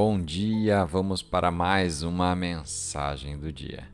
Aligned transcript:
Bom 0.00 0.22
dia, 0.22 0.84
vamos 0.84 1.24
para 1.24 1.50
mais 1.50 2.04
uma 2.04 2.32
mensagem 2.36 3.36
do 3.36 3.52
dia. 3.52 3.88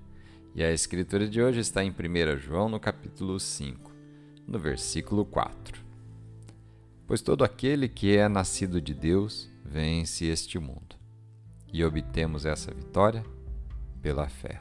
E 0.54 0.62
a 0.62 0.70
escritura 0.70 1.26
de 1.26 1.40
hoje 1.40 1.60
está 1.60 1.82
em 1.82 1.90
1 1.90 2.36
João, 2.36 2.68
no 2.68 2.78
capítulo 2.78 3.40
5, 3.40 3.90
no 4.46 4.58
versículo 4.58 5.24
4. 5.24 5.82
Pois 7.06 7.22
todo 7.22 7.42
aquele 7.42 7.88
que 7.88 8.14
é 8.14 8.28
nascido 8.28 8.82
de 8.82 8.92
Deus 8.92 9.50
vence 9.64 10.26
este 10.26 10.58
mundo, 10.58 10.94
e 11.72 11.82
obtemos 11.82 12.44
essa 12.44 12.70
vitória 12.70 13.24
pela 14.02 14.28
fé. 14.28 14.60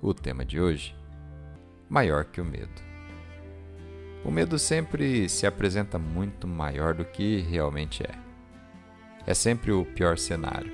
O 0.00 0.14
tema 0.14 0.46
de 0.46 0.58
hoje: 0.58 0.96
maior 1.90 2.24
que 2.24 2.40
o 2.40 2.44
medo. 2.44 2.80
O 4.24 4.30
medo 4.30 4.58
sempre 4.58 5.28
se 5.28 5.46
apresenta 5.46 5.98
muito 5.98 6.48
maior 6.48 6.94
do 6.94 7.04
que 7.04 7.40
realmente 7.42 8.02
é 8.02 8.25
é 9.26 9.34
sempre 9.34 9.72
o 9.72 9.84
pior 9.84 10.16
cenário. 10.16 10.72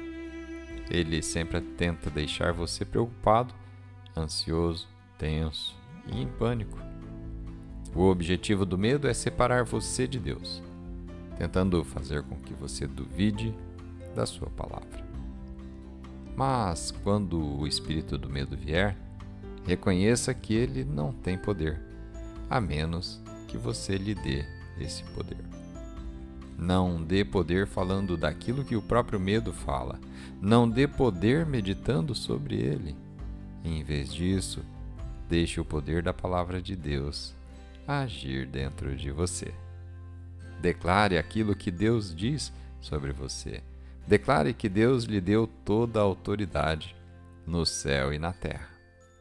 Ele 0.90 1.22
sempre 1.22 1.60
tenta 1.60 2.10
deixar 2.10 2.52
você 2.52 2.84
preocupado, 2.84 3.54
ansioso, 4.16 4.86
tenso 5.16 5.74
e 6.06 6.20
em 6.20 6.28
pânico. 6.28 6.78
O 7.94 8.02
objetivo 8.02 8.66
do 8.66 8.76
medo 8.76 9.08
é 9.08 9.14
separar 9.14 9.64
você 9.64 10.06
de 10.06 10.18
Deus, 10.18 10.62
tentando 11.38 11.82
fazer 11.82 12.22
com 12.22 12.36
que 12.36 12.52
você 12.52 12.86
duvide 12.86 13.54
da 14.14 14.26
sua 14.26 14.50
palavra. 14.50 15.02
Mas 16.36 16.90
quando 16.90 17.58
o 17.58 17.66
espírito 17.66 18.18
do 18.18 18.28
medo 18.28 18.56
vier, 18.56 18.96
reconheça 19.66 20.34
que 20.34 20.54
ele 20.54 20.84
não 20.84 21.12
tem 21.12 21.38
poder, 21.38 21.80
a 22.50 22.60
menos 22.60 23.20
que 23.48 23.56
você 23.56 23.96
lhe 23.96 24.14
dê 24.14 24.44
esse 24.78 25.04
poder. 25.14 25.61
Não 26.62 27.02
dê 27.02 27.24
poder 27.24 27.66
falando 27.66 28.16
daquilo 28.16 28.64
que 28.64 28.76
o 28.76 28.82
próprio 28.82 29.18
medo 29.18 29.52
fala. 29.52 29.98
Não 30.40 30.70
dê 30.70 30.86
poder 30.86 31.44
meditando 31.44 32.14
sobre 32.14 32.54
ele. 32.54 32.96
Em 33.64 33.82
vez 33.82 34.14
disso, 34.14 34.64
deixe 35.28 35.60
o 35.60 35.64
poder 35.64 36.04
da 36.04 36.14
palavra 36.14 36.62
de 36.62 36.76
Deus 36.76 37.34
agir 37.84 38.46
dentro 38.46 38.94
de 38.94 39.10
você. 39.10 39.52
Declare 40.60 41.18
aquilo 41.18 41.56
que 41.56 41.68
Deus 41.68 42.14
diz 42.14 42.52
sobre 42.80 43.10
você. 43.10 43.60
Declare 44.06 44.54
que 44.54 44.68
Deus 44.68 45.02
lhe 45.02 45.20
deu 45.20 45.48
toda 45.64 45.98
a 45.98 46.04
autoridade 46.04 46.94
no 47.44 47.66
céu 47.66 48.14
e 48.14 48.20
na 48.20 48.32
terra. 48.32 48.68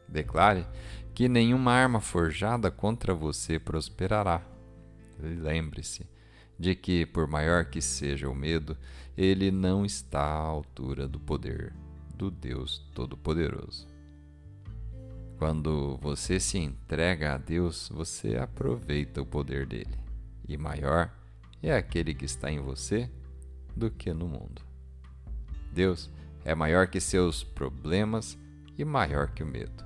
Declare 0.06 0.64
que 1.12 1.28
nenhuma 1.28 1.72
arma 1.72 2.00
forjada 2.00 2.70
contra 2.70 3.12
você 3.12 3.58
prosperará. 3.58 4.42
Lembre-se 5.18 6.06
de 6.62 6.76
que, 6.76 7.04
por 7.04 7.26
maior 7.26 7.64
que 7.64 7.82
seja 7.82 8.30
o 8.30 8.34
medo, 8.36 8.78
ele 9.16 9.50
não 9.50 9.84
está 9.84 10.22
à 10.22 10.36
altura 10.36 11.08
do 11.08 11.18
poder 11.18 11.74
do 12.14 12.30
Deus 12.30 12.78
Todo-Poderoso. 12.94 13.88
Quando 15.38 15.96
você 16.00 16.38
se 16.38 16.58
entrega 16.58 17.34
a 17.34 17.36
Deus, 17.36 17.90
você 17.92 18.36
aproveita 18.36 19.20
o 19.20 19.26
poder 19.26 19.66
dele, 19.66 19.98
e 20.48 20.56
maior 20.56 21.12
é 21.60 21.74
aquele 21.74 22.14
que 22.14 22.26
está 22.26 22.48
em 22.48 22.60
você 22.60 23.10
do 23.74 23.90
que 23.90 24.14
no 24.14 24.28
mundo. 24.28 24.62
Deus 25.72 26.08
é 26.44 26.54
maior 26.54 26.86
que 26.86 27.00
seus 27.00 27.42
problemas 27.42 28.38
e 28.78 28.84
maior 28.84 29.32
que 29.32 29.42
o 29.42 29.46
medo. 29.46 29.84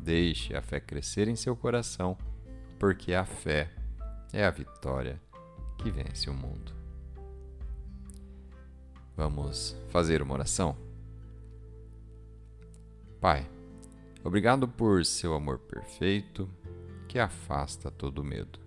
Deixe 0.00 0.56
a 0.56 0.60
fé 0.60 0.80
crescer 0.80 1.28
em 1.28 1.36
seu 1.36 1.54
coração, 1.54 2.18
porque 2.80 3.14
a 3.14 3.24
fé 3.24 3.70
é 4.32 4.44
a 4.44 4.50
vitória 4.50 5.20
que 5.80 5.90
vence 5.90 6.28
o 6.28 6.34
mundo. 6.34 6.72
Vamos 9.16 9.74
fazer 9.88 10.20
uma 10.20 10.34
oração? 10.34 10.76
Pai, 13.18 13.50
obrigado 14.22 14.68
por 14.68 15.04
seu 15.06 15.34
amor 15.34 15.58
perfeito 15.58 16.48
que 17.08 17.18
afasta 17.18 17.90
todo 17.90 18.22
medo. 18.22 18.58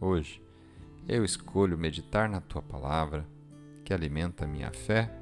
Hoje, 0.00 0.42
eu 1.06 1.24
escolho 1.24 1.78
meditar 1.78 2.28
na 2.28 2.40
tua 2.40 2.62
palavra 2.62 3.24
que 3.84 3.94
alimenta 3.94 4.46
minha 4.46 4.72
fé 4.72 5.16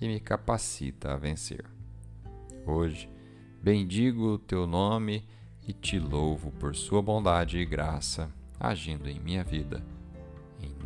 e 0.00 0.08
me 0.08 0.18
capacita 0.18 1.12
a 1.12 1.16
vencer. 1.16 1.64
Hoje, 2.66 3.08
bendigo 3.62 4.34
o 4.34 4.38
teu 4.38 4.66
nome 4.66 5.24
e 5.66 5.72
te 5.72 6.00
louvo 6.00 6.50
por 6.52 6.74
sua 6.74 7.00
bondade 7.00 7.58
e 7.58 7.64
graça 7.64 8.28
agindo 8.58 9.08
em 9.08 9.20
minha 9.20 9.44
vida 9.44 9.97